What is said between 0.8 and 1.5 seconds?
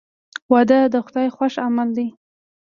د خدای